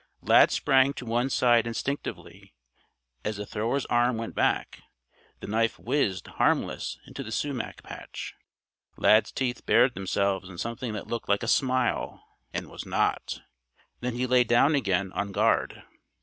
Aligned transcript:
Lad 0.23 0.49
sprang 0.49 0.93
to 0.93 1.05
one 1.05 1.29
side 1.29 1.67
instinctively 1.67 2.55
as 3.23 3.37
the 3.37 3.45
thrower's 3.45 3.85
arm 3.85 4.17
went 4.17 4.33
back. 4.33 4.81
The 5.41 5.47
knife 5.47 5.77
whizzed, 5.77 6.25
harmless, 6.25 6.97
into 7.05 7.21
the 7.21 7.31
sumac 7.31 7.83
patch. 7.83 8.33
Lad's 8.97 9.31
teeth 9.31 9.63
bared 9.63 9.93
themselves 9.93 10.49
in 10.49 10.57
something 10.57 10.93
that 10.93 11.05
looked 11.05 11.29
like 11.29 11.43
a 11.43 11.47
smile 11.47 12.25
and 12.51 12.67
was 12.67 12.83
not. 12.83 13.41
Then 13.99 14.15
he 14.15 14.25
lay 14.25 14.43
down 14.43 14.73
again 14.73 15.11
on 15.13 15.31
guard. 15.31 15.83